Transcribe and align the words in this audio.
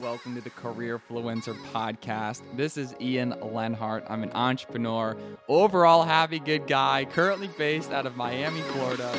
Welcome 0.00 0.34
to 0.34 0.40
the 0.40 0.50
Career 0.50 0.98
Fluencer 0.98 1.54
podcast. 1.72 2.42
This 2.56 2.76
is 2.76 2.94
Ian 3.00 3.34
Lenhart. 3.40 4.04
I'm 4.08 4.22
an 4.22 4.32
entrepreneur, 4.32 5.16
overall 5.48 6.02
happy, 6.02 6.38
good 6.38 6.66
guy, 6.66 7.04
currently 7.04 7.48
based 7.58 7.92
out 7.92 8.06
of 8.06 8.16
Miami, 8.16 8.60
Florida. 8.62 9.12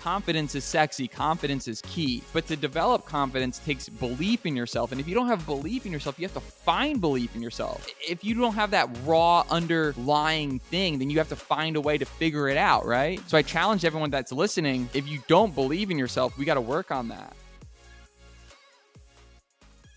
Confidence 0.00 0.54
is 0.54 0.64
sexy, 0.64 1.06
confidence 1.06 1.68
is 1.68 1.82
key. 1.82 2.22
But 2.32 2.46
to 2.46 2.56
develop 2.56 3.04
confidence 3.04 3.58
takes 3.58 3.88
belief 3.88 4.46
in 4.46 4.56
yourself. 4.56 4.92
And 4.92 5.00
if 5.00 5.06
you 5.06 5.14
don't 5.14 5.26
have 5.26 5.44
belief 5.44 5.84
in 5.84 5.92
yourself, 5.92 6.18
you 6.18 6.24
have 6.24 6.34
to 6.34 6.40
find 6.40 7.00
belief 7.00 7.36
in 7.36 7.42
yourself. 7.42 7.86
If 8.08 8.24
you 8.24 8.34
don't 8.34 8.54
have 8.54 8.70
that 8.70 8.88
raw 9.04 9.44
underlying 9.50 10.58
thing, 10.58 10.98
then 10.98 11.10
you 11.10 11.18
have 11.18 11.28
to 11.28 11.36
find 11.36 11.76
a 11.76 11.80
way 11.80 11.98
to 11.98 12.04
figure 12.04 12.48
it 12.48 12.56
out, 12.56 12.86
right? 12.86 13.20
So 13.28 13.36
I 13.36 13.42
challenge 13.42 13.84
everyone 13.84 14.10
that's 14.10 14.32
listening 14.32 14.88
if 14.94 15.06
you 15.06 15.22
don't 15.28 15.54
believe 15.54 15.90
in 15.90 15.98
yourself, 15.98 16.36
we 16.38 16.44
got 16.44 16.54
to 16.54 16.60
work 16.60 16.90
on 16.90 17.08
that. 17.08 17.34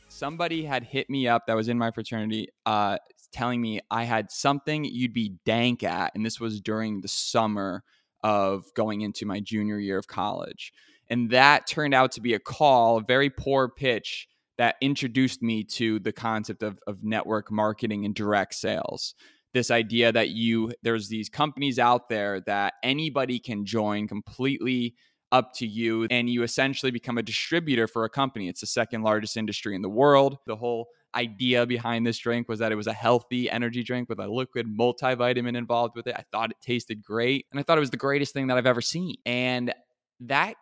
Somebody 0.10 0.64
had 0.64 0.84
hit 0.84 1.10
me 1.10 1.28
up 1.28 1.48
that 1.48 1.56
was 1.56 1.70
in 1.70 1.78
my 1.78 1.92
fraternity, 1.92 2.50
uh, 2.66 2.98
telling 3.32 3.60
me 3.60 3.80
I 3.90 4.04
had 4.04 4.32
something 4.32 4.86
you'd 4.86 5.14
be 5.14 5.34
dank 5.46 5.84
at. 5.84 6.12
And 6.14 6.26
this 6.26 6.40
was 6.40 6.62
during 6.62 7.02
the 7.02 7.08
summer 7.08 7.84
of 8.24 8.74
going 8.74 9.02
into 9.02 9.26
my 9.26 9.40
junior 9.40 9.80
year 9.80 9.98
of 9.98 10.08
college. 10.08 10.74
And 11.10 11.30
that 11.32 11.68
turned 11.68 11.94
out 11.94 12.12
to 12.14 12.22
be 12.22 12.34
a 12.34 12.40
call, 12.40 12.98
a 12.98 13.04
very 13.04 13.30
poor 13.30 13.70
pitch 13.70 14.28
that 14.58 14.76
introduced 14.82 15.42
me 15.42 15.64
to 15.64 16.00
the 16.00 16.12
concept 16.12 16.64
of, 16.64 16.80
of 16.88 17.04
network 17.04 17.52
marketing 17.52 18.06
and 18.06 18.16
direct 18.16 18.56
sales. 18.56 19.16
This 19.54 19.70
idea 19.70 20.12
that 20.12 20.30
you, 20.30 20.72
there's 20.82 21.10
these 21.10 21.30
companies 21.30 21.78
out 21.78 22.10
there 22.10 22.42
that 22.42 22.76
anybody 22.84 23.40
can 23.40 23.66
join 23.66 24.08
completely 24.08 24.96
up 25.32 25.54
to 25.56 25.68
you, 25.68 26.08
and 26.12 26.30
you 26.30 26.44
essentially 26.44 26.92
become 26.92 27.18
a 27.18 27.24
distributor 27.24 27.88
for 27.88 28.06
a 28.06 28.10
company. 28.10 28.48
It's 28.48 28.62
the 28.62 28.68
second 28.68 29.02
largest 29.02 29.36
industry 29.36 29.76
in 29.76 29.82
the 29.82 29.90
world. 29.90 30.38
The 30.46 30.56
whole 30.56 30.88
idea 31.16 31.66
behind 31.66 32.06
this 32.06 32.18
drink 32.18 32.50
was 32.50 32.60
that 32.60 32.72
it 32.72 32.76
was 32.76 32.88
a 32.88 32.94
healthy 32.94 33.50
energy 33.50 33.84
drink 33.84 34.10
with 34.10 34.20
a 34.20 34.28
liquid 34.28 34.68
multivitamin 34.68 35.56
involved 35.56 35.96
with 35.96 36.08
it. 36.08 36.16
I 36.18 36.24
thought 36.32 36.52
it 36.52 36.58
tasted 36.62 37.04
great 37.04 37.46
and 37.52 37.60
I 37.60 37.64
thought 37.64 37.78
it 37.78 37.82
was 37.82 37.92
the 37.92 37.98
greatest 37.98 38.34
thing 38.34 38.48
that 38.48 38.58
I've 38.58 38.66
ever 38.66 38.82
seen. 38.82 39.16
And 39.26 39.74
that 40.22 40.56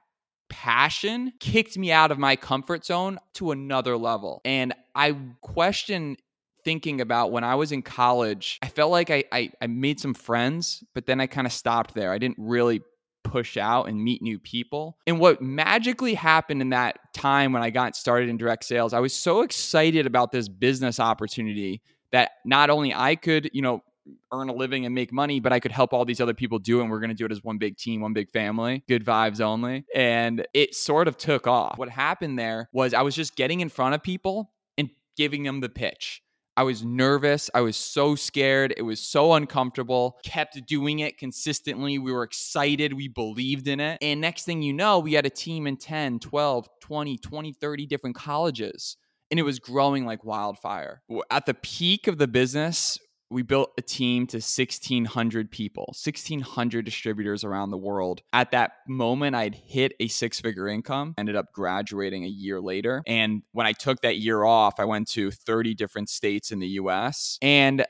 passion 0.50 1.32
kicked 1.40 1.78
me 1.78 1.92
out 1.92 2.12
of 2.12 2.20
my 2.20 2.36
comfort 2.36 2.86
zone 2.86 3.20
to 3.36 3.52
another 3.52 3.98
level. 3.98 4.42
And 4.44 4.74
I 4.94 5.16
question 5.42 6.18
thinking 6.64 7.02
about 7.02 7.32
when 7.32 7.44
I 7.44 7.56
was 7.56 7.72
in 7.72 7.82
college, 7.82 8.60
I 8.62 8.68
felt 8.68 8.92
like 8.92 9.10
I, 9.10 9.24
I, 9.32 9.52
I 9.62 9.68
made 9.68 10.00
some 10.00 10.14
friends, 10.14 10.84
but 10.94 11.06
then 11.06 11.20
I 11.20 11.28
kind 11.28 11.48
of 11.48 11.54
stopped 11.54 11.94
there. 11.94 12.12
I 12.12 12.18
didn't 12.18 12.38
really 12.38 12.82
push 13.24 13.58
out 13.58 13.88
and 13.88 14.04
meet 14.04 14.22
new 14.22 14.40
people. 14.40 14.98
And 15.08 15.20
what 15.20 15.42
magically 15.42 16.14
happened 16.14 16.62
in 16.62 16.70
that 16.70 17.14
time 17.14 17.54
when 17.54 17.64
I 17.64 17.70
got 17.70 17.96
started 17.96 18.30
in 18.30 18.38
direct 18.38 18.66
sales, 18.66 18.94
I 18.94 19.00
was 19.00 19.14
so 19.14 19.42
excited 19.42 20.06
about 20.06 20.32
this 20.32 20.48
business 20.48 21.00
opportunity 21.00 21.82
that 22.12 22.32
not 22.46 22.70
only 22.70 22.94
I 22.94 23.16
could, 23.16 23.50
you 23.54 23.62
know, 23.62 23.84
earn 24.32 24.50
a 24.50 24.54
living 24.54 24.86
and 24.86 24.96
make 24.96 25.12
money, 25.12 25.40
but 25.40 25.54
I 25.54 25.60
could 25.60 25.72
help 25.72 25.94
all 25.94 26.06
these 26.06 26.22
other 26.22 26.34
people 26.34 26.60
do 26.60 26.80
it. 26.80 26.84
And 26.84 26.92
we're 26.92 27.00
going 27.00 27.10
to 27.10 27.16
do 27.16 27.26
it 27.26 27.32
as 27.32 27.44
one 27.44 27.58
big 27.58 27.78
team, 27.78 28.02
one 28.02 28.14
big 28.14 28.30
family, 28.32 28.84
good 28.88 29.06
vibes 29.06 29.42
only. 29.42 29.86
And 29.94 30.46
it 30.54 30.76
sort 30.76 31.08
of 31.08 31.18
took 31.18 31.48
off. 31.48 31.78
What 31.78 31.90
happened 31.90 32.40
there 32.40 32.70
was 32.74 32.94
I 32.94 33.02
was 33.02 33.16
just 33.16 33.36
getting 33.36 33.60
in 33.60 33.70
front 33.70 33.96
of 33.96 34.04
people 34.04 34.52
and 34.78 34.90
giving 35.16 35.44
them 35.44 35.60
the 35.60 35.70
pitch. 35.70 36.22
I 36.62 36.64
was 36.64 36.84
nervous. 36.84 37.50
I 37.56 37.62
was 37.62 37.76
so 37.76 38.14
scared. 38.14 38.72
It 38.78 38.84
was 38.84 39.00
so 39.00 39.34
uncomfortable. 39.34 40.20
Kept 40.24 40.64
doing 40.68 41.00
it 41.00 41.18
consistently. 41.18 41.98
We 41.98 42.12
were 42.12 42.22
excited. 42.22 42.94
We 42.94 43.08
believed 43.08 43.68
in 43.68 43.80
it. 43.80 43.98
And 44.00 44.22
next 44.22 44.44
thing 44.44 44.62
you 44.62 44.72
know, 44.72 45.00
we 45.00 45.14
had 45.14 45.26
a 45.26 45.32
team 45.32 45.66
in 45.66 45.76
10, 45.76 46.20
12, 46.20 46.70
20, 46.80 47.18
20, 47.18 47.54
30 47.54 47.86
different 47.88 48.16
colleges. 48.16 48.96
And 49.32 49.40
it 49.40 49.44
was 49.44 49.58
growing 49.58 50.06
like 50.06 50.24
wildfire. 50.24 51.02
At 51.32 51.48
the 51.48 51.56
peak 51.56 52.06
of 52.06 52.20
the 52.20 52.28
business, 52.28 53.00
we 53.32 53.42
built 53.42 53.72
a 53.78 53.82
team 53.82 54.28
to 54.28 54.38
1600 54.38 55.50
people 55.50 55.86
1600 55.92 56.86
distributors 56.86 57.44
around 57.44 57.72
the 57.72 57.78
world. 57.78 58.22
At 58.34 58.52
that 58.52 58.74
moment 58.88 59.36
i'd 59.36 59.56
hit 59.56 59.94
a 60.00 60.08
six 60.08 60.40
figure 60.40 60.68
income 60.68 61.16
ended 61.18 61.36
up 61.36 61.52
graduating 61.54 62.26
a 62.26 62.28
year 62.28 62.60
later. 62.60 63.02
And 63.08 63.42
when 63.54 63.66
i 63.66 63.72
took 63.72 64.02
that 64.02 64.18
year 64.18 64.44
off 64.44 64.80
i 64.80 64.86
went 64.86 65.08
to 65.10 65.32
30 65.32 65.74
different 65.74 66.10
states 66.10 66.52
in 66.52 66.60
the 66.60 66.68
us 66.68 67.38
and 67.42 67.86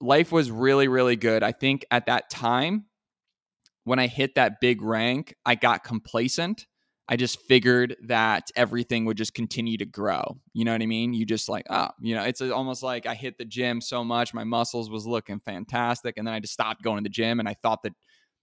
life 0.00 0.32
was 0.32 0.50
really 0.50 0.88
really 0.88 1.16
good. 1.16 1.42
I 1.42 1.52
think 1.52 1.84
at 1.90 2.06
that 2.06 2.30
time 2.30 2.86
when 3.84 3.98
i 3.98 4.06
hit 4.06 4.34
that 4.34 4.60
big 4.60 4.82
rank 4.82 5.34
i 5.44 5.54
got 5.54 5.84
complacent 5.84 6.66
I 7.08 7.16
just 7.16 7.40
figured 7.40 7.96
that 8.04 8.50
everything 8.56 9.04
would 9.04 9.16
just 9.16 9.34
continue 9.34 9.76
to 9.76 9.86
grow. 9.86 10.38
You 10.54 10.64
know 10.64 10.72
what 10.72 10.82
I 10.82 10.86
mean? 10.86 11.14
You 11.14 11.24
just 11.24 11.48
like, 11.48 11.66
oh, 11.70 11.88
you 12.00 12.14
know, 12.14 12.24
it's 12.24 12.40
almost 12.40 12.82
like 12.82 13.06
I 13.06 13.14
hit 13.14 13.38
the 13.38 13.44
gym 13.44 13.80
so 13.80 14.02
much, 14.02 14.34
my 14.34 14.44
muscles 14.44 14.90
was 14.90 15.06
looking 15.06 15.40
fantastic. 15.40 16.14
And 16.16 16.26
then 16.26 16.34
I 16.34 16.40
just 16.40 16.52
stopped 16.52 16.82
going 16.82 16.98
to 16.98 17.02
the 17.02 17.08
gym 17.08 17.38
and 17.38 17.48
I 17.48 17.54
thought 17.54 17.82
that 17.84 17.92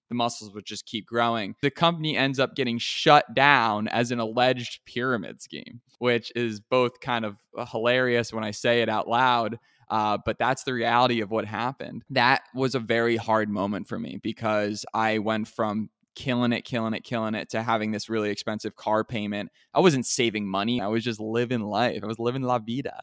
the 0.09 0.15
muscles 0.15 0.53
would 0.53 0.65
just 0.65 0.85
keep 0.85 1.05
growing. 1.05 1.55
The 1.61 1.71
company 1.71 2.15
ends 2.15 2.39
up 2.39 2.55
getting 2.55 2.77
shut 2.77 3.33
down 3.33 3.87
as 3.87 4.11
an 4.11 4.19
alleged 4.19 4.81
pyramid 4.85 5.41
scheme, 5.41 5.81
which 5.99 6.31
is 6.35 6.59
both 6.59 6.99
kind 6.99 7.25
of 7.25 7.37
uh, 7.57 7.65
hilarious 7.65 8.31
when 8.31 8.43
I 8.43 8.51
say 8.51 8.81
it 8.81 8.89
out 8.89 9.07
loud. 9.07 9.59
Uh, 9.89 10.17
but 10.25 10.37
that's 10.39 10.63
the 10.63 10.73
reality 10.73 11.21
of 11.21 11.31
what 11.31 11.45
happened. 11.45 12.03
That 12.09 12.43
was 12.55 12.75
a 12.75 12.79
very 12.79 13.15
hard 13.17 13.49
moment 13.49 13.87
for 13.87 13.99
me 13.99 14.19
because 14.21 14.85
I 14.93 15.19
went 15.19 15.47
from 15.47 15.89
killing 16.15 16.51
it, 16.53 16.61
killing 16.63 16.93
it, 16.93 17.03
killing 17.03 17.35
it 17.35 17.49
to 17.49 17.63
having 17.63 17.91
this 17.91 18.09
really 18.09 18.29
expensive 18.29 18.75
car 18.75 19.03
payment. 19.03 19.51
I 19.73 19.79
wasn't 19.79 20.05
saving 20.05 20.47
money. 20.47 20.81
I 20.81 20.87
was 20.87 21.03
just 21.03 21.19
living 21.19 21.61
life. 21.61 22.01
I 22.03 22.07
was 22.07 22.19
living 22.19 22.41
la 22.43 22.59
vida. 22.59 23.01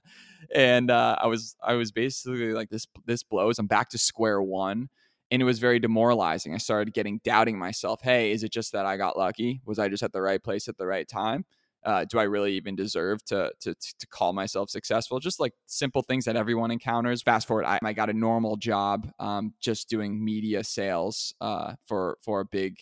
And 0.55 0.91
uh, 0.91 1.17
I 1.21 1.27
was 1.27 1.57
I 1.63 1.75
was 1.75 1.93
basically 1.93 2.53
like 2.53 2.71
this 2.71 2.87
this 3.07 3.23
blows. 3.23 3.59
I'm 3.59 3.67
back 3.67 3.89
to 3.91 3.99
square 3.99 4.41
one. 4.43 4.89
And 5.33 5.41
it 5.41 5.45
was 5.45 5.61
very 5.61 5.79
demoralizing. 5.79 6.55
I 6.55 6.59
started 6.59 6.93
getting 6.93 7.21
doubting 7.23 7.57
myself. 7.57 8.01
Hey, 8.03 8.33
is 8.33 8.43
it 8.43 8.51
just 8.51 8.73
that 8.73 8.85
I 8.85 8.97
got 8.97 9.17
lucky? 9.17 9.61
Was 9.65 9.79
I 9.79 9.89
just 9.89 10.03
at 10.03 10.13
the 10.13 10.21
right 10.21 10.43
place 10.43 10.67
at 10.67 10.77
the 10.77 10.87
right 10.87 11.07
time? 11.07 11.45
Uh, 11.85 12.05
do 12.05 12.19
I 12.19 12.25
really 12.25 12.55
even 12.55 12.77
deserve 12.77 13.25
to, 13.25 13.51
to 13.61 13.75
to 13.75 14.07
call 14.09 14.33
myself 14.33 14.69
successful? 14.69 15.19
Just 15.19 15.41
like 15.41 15.55
simple 15.67 16.03
things 16.03 16.27
that 16.27 16.37
everyone 16.37 16.71
encounters. 16.71 17.23
Fast 17.23 17.47
forward, 17.47 17.65
I, 17.65 17.79
I 17.83 17.93
got 17.95 18.11
a 18.11 18.13
normal 18.13 18.57
job, 18.57 19.11
um, 19.19 19.55
just 19.61 19.89
doing 19.89 20.23
media 20.23 20.63
sales 20.63 21.35
uh, 21.41 21.75
for 21.87 22.19
for 22.23 22.41
a 22.41 22.45
big 22.45 22.81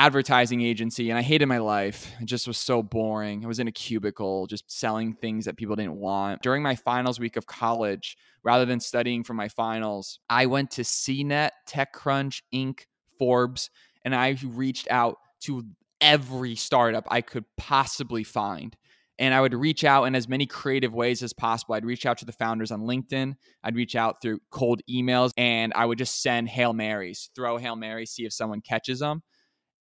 advertising 0.00 0.62
agency 0.62 1.10
and 1.10 1.18
I 1.18 1.20
hated 1.20 1.44
my 1.44 1.58
life. 1.58 2.10
It 2.22 2.24
just 2.24 2.48
was 2.48 2.56
so 2.56 2.82
boring. 2.82 3.44
I 3.44 3.48
was 3.48 3.58
in 3.58 3.68
a 3.68 3.72
cubicle 3.72 4.46
just 4.46 4.64
selling 4.72 5.12
things 5.12 5.44
that 5.44 5.58
people 5.58 5.76
didn't 5.76 5.96
want. 5.96 6.40
During 6.40 6.62
my 6.62 6.74
finals 6.74 7.20
week 7.20 7.36
of 7.36 7.46
college, 7.46 8.16
rather 8.42 8.64
than 8.64 8.80
studying 8.80 9.22
for 9.22 9.34
my 9.34 9.48
finals, 9.48 10.18
I 10.30 10.46
went 10.46 10.70
to 10.72 10.82
CNET, 10.84 11.50
TechCrunch, 11.68 12.40
Inc., 12.54 12.86
Forbes, 13.18 13.68
and 14.02 14.14
I 14.14 14.38
reached 14.42 14.90
out 14.90 15.18
to 15.40 15.66
every 16.00 16.56
startup 16.56 17.04
I 17.10 17.20
could 17.20 17.44
possibly 17.58 18.24
find. 18.24 18.74
And 19.18 19.34
I 19.34 19.42
would 19.42 19.52
reach 19.52 19.84
out 19.84 20.04
in 20.04 20.14
as 20.14 20.26
many 20.26 20.46
creative 20.46 20.94
ways 20.94 21.22
as 21.22 21.34
possible. 21.34 21.74
I'd 21.74 21.84
reach 21.84 22.06
out 22.06 22.16
to 22.18 22.24
the 22.24 22.32
founders 22.32 22.70
on 22.70 22.80
LinkedIn. 22.80 23.34
I'd 23.62 23.76
reach 23.76 23.94
out 23.94 24.22
through 24.22 24.40
cold 24.50 24.80
emails 24.88 25.32
and 25.36 25.74
I 25.76 25.84
would 25.84 25.98
just 25.98 26.22
send 26.22 26.48
Hail 26.48 26.72
Marys, 26.72 27.28
throw 27.36 27.58
Hail 27.58 27.76
Marys, 27.76 28.12
see 28.12 28.24
if 28.24 28.32
someone 28.32 28.62
catches 28.62 29.00
them. 29.00 29.22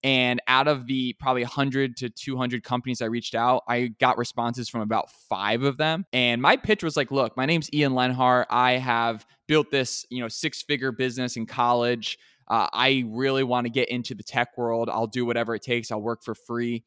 And 0.04 0.42
out 0.48 0.68
of 0.68 0.88
the 0.88 1.14
probably 1.20 1.44
100 1.44 1.98
to 1.98 2.10
200 2.10 2.64
companies 2.64 3.02
I 3.02 3.06
reached 3.06 3.36
out, 3.36 3.64
I 3.68 3.88
got 4.00 4.18
responses 4.18 4.70
from 4.70 4.82
about 4.82 5.12
five 5.12 5.64
of 5.64 5.78
them. 5.78 6.06
And 6.14 6.42
my 6.42 6.56
pitch 6.56 6.84
was 6.84 6.96
like, 6.96 7.12
look, 7.12 7.36
my 7.36 7.46
name's 7.46 7.70
Ian 7.74 7.96
Lenhart. 7.96 8.48
I 8.50 8.74
have 8.74 9.26
built 9.48 9.72
this, 9.72 10.06
you 10.10 10.22
know, 10.22 10.30
six 10.30 10.62
figure 10.62 10.92
business 10.92 11.36
in 11.36 11.46
college. 11.46 12.18
Uh, 12.48 12.68
I 12.72 13.04
really 13.08 13.44
want 13.44 13.66
to 13.66 13.70
get 13.70 13.90
into 13.90 14.16
the 14.16 14.24
tech 14.24 14.58
world. 14.58 14.90
I'll 14.90 15.08
do 15.08 15.26
whatever 15.26 15.54
it 15.54 15.62
takes. 15.62 15.92
I'll 15.92 16.02
work 16.02 16.24
for 16.24 16.34
free. 16.34 16.84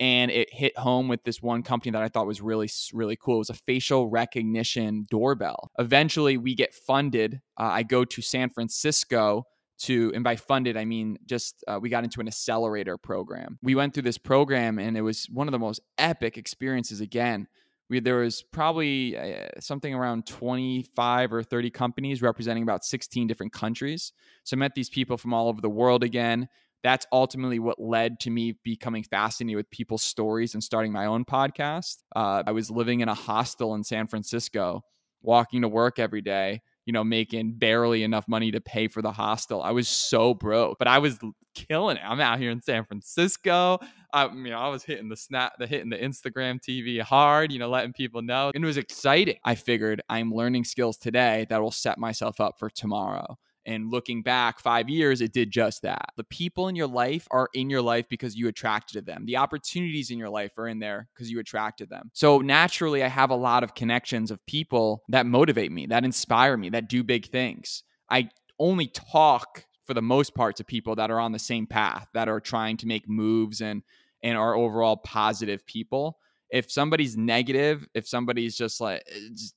And 0.00 0.30
it 0.30 0.52
hit 0.52 0.78
home 0.78 1.08
with 1.08 1.24
this 1.24 1.42
one 1.42 1.62
company 1.62 1.90
that 1.92 2.02
I 2.02 2.08
thought 2.08 2.26
was 2.26 2.40
really, 2.40 2.70
really 2.92 3.16
cool. 3.16 3.36
It 3.36 3.38
was 3.38 3.50
a 3.50 3.54
facial 3.54 4.08
recognition 4.08 5.06
doorbell. 5.10 5.70
Eventually, 5.78 6.36
we 6.36 6.54
get 6.54 6.72
funded. 6.72 7.40
Uh, 7.58 7.64
I 7.64 7.82
go 7.82 8.04
to 8.04 8.22
San 8.22 8.50
Francisco 8.50 9.44
to 9.78 10.12
and 10.14 10.24
by 10.24 10.36
funded 10.36 10.76
i 10.76 10.84
mean 10.84 11.18
just 11.26 11.62
uh, 11.68 11.78
we 11.80 11.88
got 11.88 12.04
into 12.04 12.20
an 12.20 12.28
accelerator 12.28 12.96
program. 12.96 13.58
We 13.62 13.74
went 13.74 13.94
through 13.94 14.04
this 14.04 14.18
program 14.18 14.78
and 14.78 14.96
it 14.96 15.02
was 15.02 15.26
one 15.32 15.48
of 15.48 15.52
the 15.52 15.58
most 15.58 15.80
epic 15.96 16.36
experiences 16.36 17.00
again. 17.00 17.48
We, 17.90 18.00
there 18.00 18.16
was 18.16 18.42
probably 18.42 19.16
uh, 19.16 19.46
something 19.60 19.94
around 19.94 20.26
25 20.26 21.32
or 21.32 21.42
30 21.42 21.70
companies 21.70 22.20
representing 22.20 22.62
about 22.62 22.84
16 22.84 23.26
different 23.26 23.52
countries. 23.52 24.12
So 24.44 24.56
i 24.56 24.58
met 24.58 24.74
these 24.74 24.90
people 24.90 25.16
from 25.16 25.32
all 25.32 25.48
over 25.48 25.60
the 25.60 25.70
world 25.70 26.02
again. 26.02 26.48
That's 26.84 27.06
ultimately 27.12 27.58
what 27.58 27.80
led 27.80 28.20
to 28.20 28.30
me 28.30 28.56
becoming 28.62 29.02
fascinated 29.02 29.56
with 29.56 29.70
people's 29.70 30.02
stories 30.02 30.54
and 30.54 30.62
starting 30.62 30.92
my 30.92 31.06
own 31.06 31.24
podcast. 31.24 32.02
Uh, 32.14 32.42
i 32.46 32.52
was 32.52 32.70
living 32.70 33.00
in 33.00 33.08
a 33.08 33.14
hostel 33.14 33.74
in 33.74 33.84
san 33.84 34.06
francisco 34.06 34.82
walking 35.20 35.62
to 35.62 35.68
work 35.68 35.98
every 35.98 36.22
day 36.22 36.62
you 36.88 36.92
know, 36.92 37.04
making 37.04 37.52
barely 37.52 38.02
enough 38.02 38.26
money 38.28 38.50
to 38.50 38.62
pay 38.62 38.88
for 38.88 39.02
the 39.02 39.12
hostel. 39.12 39.62
I 39.62 39.72
was 39.72 39.86
so 39.88 40.32
broke, 40.32 40.78
but 40.78 40.88
I 40.88 41.00
was 41.00 41.18
killing 41.54 41.98
it. 41.98 42.02
I'm 42.02 42.18
out 42.18 42.38
here 42.38 42.50
in 42.50 42.62
San 42.62 42.86
Francisco. 42.86 43.78
I, 44.14 44.24
you 44.28 44.48
know, 44.48 44.58
I 44.58 44.68
was 44.68 44.84
hitting 44.84 45.10
the 45.10 45.16
snap, 45.16 45.52
the 45.58 45.66
hitting 45.66 45.90
the 45.90 45.98
Instagram 45.98 46.58
TV 46.58 47.02
hard, 47.02 47.52
you 47.52 47.58
know, 47.58 47.68
letting 47.68 47.92
people 47.92 48.22
know. 48.22 48.52
And 48.54 48.64
it 48.64 48.66
was 48.66 48.78
exciting. 48.78 49.36
I 49.44 49.54
figured 49.54 50.00
I'm 50.08 50.32
learning 50.32 50.64
skills 50.64 50.96
today 50.96 51.46
that 51.50 51.60
will 51.60 51.70
set 51.70 51.98
myself 51.98 52.40
up 52.40 52.58
for 52.58 52.70
tomorrow. 52.70 53.36
And 53.66 53.90
looking 53.90 54.22
back 54.22 54.60
five 54.60 54.88
years, 54.88 55.20
it 55.20 55.32
did 55.32 55.50
just 55.50 55.82
that. 55.82 56.10
The 56.16 56.24
people 56.24 56.68
in 56.68 56.76
your 56.76 56.86
life 56.86 57.28
are 57.30 57.50
in 57.52 57.68
your 57.68 57.82
life 57.82 58.06
because 58.08 58.34
you 58.34 58.48
attracted 58.48 59.04
them. 59.04 59.26
The 59.26 59.36
opportunities 59.36 60.10
in 60.10 60.18
your 60.18 60.30
life 60.30 60.56
are 60.56 60.68
in 60.68 60.78
there 60.78 61.08
because 61.14 61.30
you 61.30 61.38
attracted 61.38 61.90
them. 61.90 62.10
So 62.14 62.38
naturally, 62.38 63.04
I 63.04 63.08
have 63.08 63.30
a 63.30 63.36
lot 63.36 63.64
of 63.64 63.74
connections 63.74 64.30
of 64.30 64.44
people 64.46 65.02
that 65.10 65.26
motivate 65.26 65.70
me, 65.70 65.86
that 65.86 66.04
inspire 66.04 66.56
me, 66.56 66.70
that 66.70 66.88
do 66.88 67.02
big 67.04 67.26
things. 67.26 67.82
I 68.10 68.30
only 68.58 68.86
talk 68.86 69.64
for 69.86 69.94
the 69.94 70.02
most 70.02 70.34
part 70.34 70.56
to 70.56 70.64
people 70.64 70.94
that 70.96 71.10
are 71.10 71.20
on 71.20 71.32
the 71.32 71.38
same 71.38 71.66
path, 71.66 72.08
that 72.14 72.28
are 72.28 72.40
trying 72.40 72.76
to 72.78 72.86
make 72.86 73.08
moves 73.08 73.60
and 73.60 73.82
and 74.22 74.36
are 74.36 74.54
overall 74.54 74.96
positive 74.96 75.64
people. 75.66 76.18
If 76.50 76.70
somebody's 76.70 77.16
negative, 77.16 77.86
if 77.94 78.08
somebody's 78.08 78.56
just 78.56 78.80
like 78.80 79.02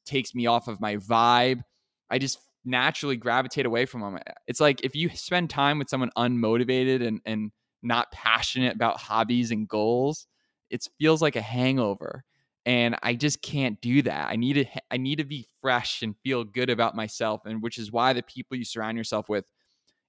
takes 0.05 0.35
me 0.35 0.45
off 0.47 0.67
of 0.67 0.79
my 0.79 0.97
vibe, 0.97 1.61
I 2.09 2.19
just 2.19 2.39
naturally 2.63 3.17
gravitate 3.17 3.65
away 3.65 3.85
from 3.85 4.01
them. 4.01 4.19
It's 4.47 4.59
like 4.59 4.83
if 4.83 4.95
you 4.95 5.09
spend 5.09 5.49
time 5.49 5.79
with 5.79 5.89
someone 5.89 6.11
unmotivated 6.17 7.05
and 7.05 7.21
and 7.25 7.51
not 7.83 8.11
passionate 8.11 8.75
about 8.75 8.99
hobbies 8.99 9.51
and 9.51 9.67
goals, 9.67 10.27
it 10.69 10.87
feels 10.99 11.21
like 11.21 11.35
a 11.35 11.41
hangover. 11.41 12.23
And 12.65 12.95
I 13.01 13.15
just 13.15 13.41
can't 13.41 13.81
do 13.81 14.03
that. 14.03 14.29
I 14.29 14.35
need 14.35 14.53
to 14.53 14.65
I 14.91 14.97
need 14.97 15.17
to 15.17 15.23
be 15.25 15.47
fresh 15.61 16.03
and 16.03 16.15
feel 16.23 16.43
good 16.43 16.69
about 16.69 16.95
myself 16.95 17.41
and 17.45 17.61
which 17.61 17.77
is 17.77 17.91
why 17.91 18.13
the 18.13 18.23
people 18.23 18.57
you 18.57 18.65
surround 18.65 18.97
yourself 18.97 19.29
with 19.29 19.49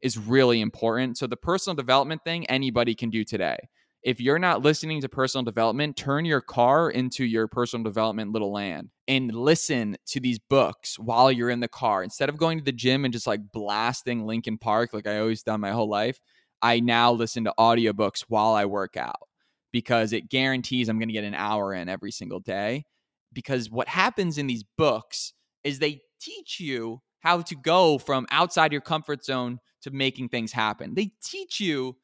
is 0.02 0.18
really 0.18 0.60
important. 0.60 1.16
So 1.16 1.26
the 1.26 1.36
personal 1.36 1.74
development 1.74 2.22
thing 2.24 2.44
anybody 2.46 2.94
can 2.94 3.08
do 3.08 3.24
today 3.24 3.56
if 4.02 4.20
you're 4.20 4.38
not 4.38 4.62
listening 4.62 5.00
to 5.00 5.08
personal 5.08 5.44
development, 5.44 5.96
turn 5.96 6.24
your 6.24 6.40
car 6.40 6.90
into 6.90 7.24
your 7.24 7.46
personal 7.46 7.84
development 7.84 8.32
little 8.32 8.52
land 8.52 8.90
and 9.06 9.32
listen 9.32 9.96
to 10.06 10.18
these 10.18 10.40
books 10.40 10.98
while 10.98 11.30
you're 11.30 11.50
in 11.50 11.60
the 11.60 11.68
car. 11.68 12.02
Instead 12.02 12.28
of 12.28 12.36
going 12.36 12.58
to 12.58 12.64
the 12.64 12.72
gym 12.72 13.04
and 13.04 13.12
just 13.12 13.26
like 13.26 13.40
blasting 13.52 14.26
Linkin 14.26 14.58
Park 14.58 14.92
like 14.92 15.06
I 15.06 15.18
always 15.18 15.42
done 15.42 15.60
my 15.60 15.70
whole 15.70 15.88
life, 15.88 16.20
I 16.62 16.80
now 16.80 17.12
listen 17.12 17.44
to 17.44 17.54
audiobooks 17.58 18.24
while 18.28 18.54
I 18.54 18.64
work 18.64 18.96
out 18.96 19.28
because 19.72 20.12
it 20.12 20.28
guarantees 20.28 20.88
I'm 20.88 20.98
going 20.98 21.08
to 21.08 21.14
get 21.14 21.24
an 21.24 21.34
hour 21.34 21.72
in 21.72 21.88
every 21.88 22.12
single 22.12 22.40
day. 22.40 22.84
Because 23.32 23.70
what 23.70 23.88
happens 23.88 24.36
in 24.36 24.46
these 24.46 24.64
books 24.76 25.32
is 25.64 25.78
they 25.78 26.00
teach 26.20 26.60
you 26.60 27.00
how 27.20 27.40
to 27.40 27.54
go 27.54 27.98
from 27.98 28.26
outside 28.30 28.72
your 28.72 28.80
comfort 28.80 29.24
zone 29.24 29.58
to 29.82 29.90
making 29.90 30.28
things 30.28 30.52
happen. 30.52 30.94
They 30.94 31.12
teach 31.22 31.60
you 31.60 31.96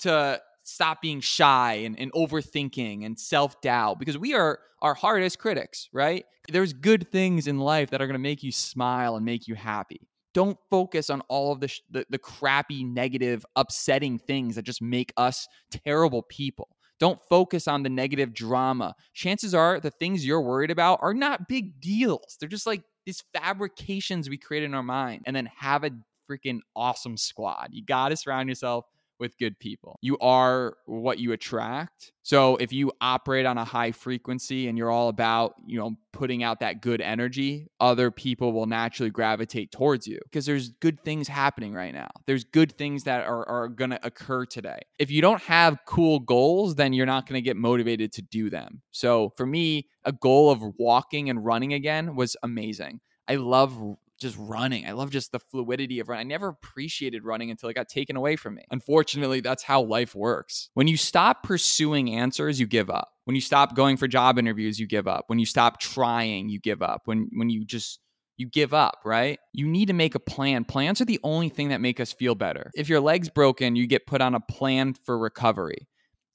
to 0.00 0.40
stop 0.62 1.02
being 1.02 1.20
shy 1.20 1.74
and, 1.84 1.98
and 1.98 2.12
overthinking 2.12 3.04
and 3.04 3.18
self-doubt 3.18 3.98
because 3.98 4.18
we 4.18 4.34
are 4.34 4.60
our 4.82 4.94
hardest 4.94 5.38
critics 5.38 5.88
right? 5.92 6.24
There's 6.48 6.72
good 6.72 7.10
things 7.10 7.46
in 7.46 7.58
life 7.58 7.90
that 7.90 8.00
are 8.00 8.06
going 8.06 8.14
to 8.14 8.18
make 8.18 8.42
you 8.42 8.52
smile 8.52 9.16
and 9.16 9.24
make 9.24 9.46
you 9.46 9.54
happy. 9.54 10.08
Don't 10.32 10.58
focus 10.70 11.10
on 11.10 11.22
all 11.22 11.52
of 11.52 11.60
the, 11.60 11.68
sh- 11.68 11.82
the 11.90 12.06
the 12.08 12.18
crappy 12.18 12.84
negative 12.84 13.44
upsetting 13.56 14.18
things 14.18 14.54
that 14.54 14.62
just 14.62 14.80
make 14.80 15.12
us 15.16 15.48
terrible 15.84 16.22
people. 16.22 16.68
Don't 17.00 17.18
focus 17.28 17.66
on 17.66 17.82
the 17.82 17.88
negative 17.88 18.34
drama. 18.34 18.94
Chances 19.14 19.54
are 19.54 19.80
the 19.80 19.90
things 19.90 20.24
you're 20.24 20.42
worried 20.42 20.70
about 20.70 21.00
are 21.02 21.14
not 21.14 21.48
big 21.48 21.80
deals. 21.80 22.36
They're 22.38 22.48
just 22.48 22.66
like 22.66 22.82
these 23.06 23.24
fabrications 23.34 24.28
we 24.28 24.36
create 24.36 24.62
in 24.62 24.74
our 24.74 24.82
mind 24.82 25.22
and 25.26 25.34
then 25.34 25.48
have 25.58 25.82
a 25.82 25.90
freaking 26.30 26.60
awesome 26.76 27.16
squad. 27.16 27.70
You 27.72 27.84
got 27.84 28.10
to 28.10 28.16
surround 28.16 28.48
yourself 28.48 28.84
with 29.20 29.38
good 29.38 29.58
people. 29.58 29.98
You 30.00 30.18
are 30.18 30.76
what 30.86 31.18
you 31.18 31.32
attract. 31.32 32.12
So 32.22 32.56
if 32.56 32.72
you 32.72 32.92
operate 33.00 33.46
on 33.46 33.58
a 33.58 33.64
high 33.64 33.92
frequency 33.92 34.68
and 34.68 34.76
you're 34.76 34.90
all 34.90 35.08
about, 35.08 35.54
you 35.66 35.78
know, 35.78 35.96
putting 36.12 36.42
out 36.42 36.60
that 36.60 36.80
good 36.80 37.00
energy, 37.00 37.68
other 37.80 38.10
people 38.10 38.52
will 38.52 38.66
naturally 38.66 39.10
gravitate 39.10 39.72
towards 39.72 40.06
you 40.06 40.18
because 40.24 40.46
there's 40.46 40.70
good 40.80 41.02
things 41.04 41.28
happening 41.28 41.72
right 41.72 41.94
now. 41.94 42.08
There's 42.26 42.44
good 42.44 42.76
things 42.76 43.04
that 43.04 43.26
are, 43.26 43.48
are 43.48 43.68
going 43.68 43.90
to 43.90 44.06
occur 44.06 44.44
today. 44.46 44.80
If 44.98 45.10
you 45.10 45.22
don't 45.22 45.42
have 45.42 45.78
cool 45.86 46.20
goals, 46.20 46.74
then 46.74 46.92
you're 46.92 47.06
not 47.06 47.26
going 47.26 47.38
to 47.38 47.44
get 47.44 47.56
motivated 47.56 48.12
to 48.12 48.22
do 48.22 48.50
them. 48.50 48.82
So 48.90 49.32
for 49.36 49.46
me, 49.46 49.88
a 50.04 50.12
goal 50.12 50.50
of 50.50 50.62
walking 50.78 51.30
and 51.30 51.44
running 51.44 51.72
again 51.72 52.16
was 52.16 52.36
amazing. 52.42 53.00
I 53.28 53.36
love 53.36 53.78
just 54.20 54.36
running. 54.38 54.86
I 54.86 54.92
love 54.92 55.10
just 55.10 55.32
the 55.32 55.38
fluidity 55.38 55.98
of 56.00 56.08
running. 56.08 56.26
I 56.26 56.28
never 56.28 56.48
appreciated 56.48 57.24
running 57.24 57.50
until 57.50 57.68
it 57.68 57.74
got 57.74 57.88
taken 57.88 58.16
away 58.16 58.36
from 58.36 58.54
me. 58.54 58.64
Unfortunately, 58.70 59.40
that's 59.40 59.62
how 59.62 59.82
life 59.82 60.14
works. 60.14 60.70
When 60.74 60.88
you 60.88 60.96
stop 60.96 61.42
pursuing 61.42 62.14
answers, 62.14 62.60
you 62.60 62.66
give 62.66 62.90
up. 62.90 63.08
When 63.24 63.34
you 63.34 63.40
stop 63.40 63.74
going 63.74 63.96
for 63.96 64.06
job 64.06 64.38
interviews, 64.38 64.78
you 64.78 64.86
give 64.86 65.08
up. 65.08 65.24
When 65.28 65.38
you 65.38 65.46
stop 65.46 65.80
trying, 65.80 66.48
you 66.48 66.60
give 66.60 66.82
up. 66.82 67.02
When 67.06 67.30
when 67.34 67.50
you 67.50 67.64
just 67.64 68.00
you 68.36 68.48
give 68.48 68.72
up, 68.72 69.00
right? 69.04 69.38
You 69.52 69.68
need 69.68 69.86
to 69.86 69.92
make 69.92 70.14
a 70.14 70.20
plan. 70.20 70.64
Plans 70.64 71.00
are 71.00 71.04
the 71.04 71.20
only 71.22 71.50
thing 71.50 71.68
that 71.68 71.80
make 71.80 72.00
us 72.00 72.12
feel 72.12 72.34
better. 72.34 72.70
If 72.74 72.88
your 72.88 73.00
leg's 73.00 73.28
broken, 73.28 73.76
you 73.76 73.86
get 73.86 74.06
put 74.06 74.22
on 74.22 74.34
a 74.34 74.40
plan 74.40 74.94
for 74.94 75.18
recovery. 75.18 75.86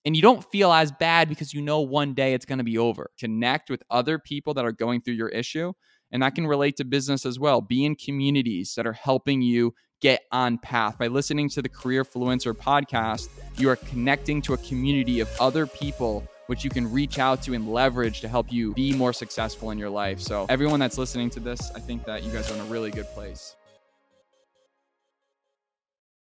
And 0.05 0.15
you 0.15 0.21
don't 0.21 0.45
feel 0.51 0.71
as 0.71 0.91
bad 0.91 1.29
because 1.29 1.51
you 1.51 1.63
know 1.63 1.81
one 1.81 2.13
day 2.13 2.35
it's 2.35 2.45
going 2.45 2.59
to 2.59 2.63
be 2.63 2.77
over. 2.77 3.09
Connect 3.19 3.71
with 3.71 3.81
other 3.89 4.19
people 4.19 4.53
that 4.53 4.63
are 4.63 4.71
going 4.71 5.01
through 5.01 5.15
your 5.15 5.29
issue 5.29 5.73
and 6.11 6.21
that 6.21 6.35
can 6.35 6.47
relate 6.47 6.77
to 6.77 6.85
business 6.85 7.25
as 7.25 7.39
well. 7.39 7.61
Be 7.61 7.85
in 7.85 7.95
communities 7.95 8.73
that 8.75 8.87
are 8.87 8.93
helping 8.93 9.41
you 9.41 9.73
get 10.01 10.23
on 10.31 10.57
path. 10.57 10.97
By 10.97 11.07
listening 11.07 11.49
to 11.49 11.61
the 11.61 11.69
Career 11.69 12.03
Fluencer 12.03 12.53
podcast, 12.53 13.29
you 13.57 13.69
are 13.69 13.75
connecting 13.75 14.41
to 14.43 14.53
a 14.53 14.57
community 14.57 15.19
of 15.19 15.29
other 15.39 15.65
people 15.65 16.27
which 16.47 16.63
you 16.63 16.69
can 16.69 16.91
reach 16.91 17.17
out 17.17 17.41
to 17.43 17.53
and 17.53 17.71
leverage 17.71 18.21
to 18.21 18.27
help 18.27 18.51
you 18.51 18.73
be 18.73 18.93
more 18.93 19.13
successful 19.13 19.71
in 19.71 19.77
your 19.79 19.89
life. 19.89 20.19
So, 20.19 20.45
everyone 20.49 20.79
that's 20.79 20.97
listening 20.97 21.29
to 21.31 21.39
this, 21.39 21.71
I 21.75 21.79
think 21.79 22.05
that 22.05 22.23
you 22.23 22.31
guys 22.31 22.51
are 22.51 22.55
in 22.55 22.61
a 22.61 22.65
really 22.65 22.91
good 22.91 23.07
place. 23.07 23.55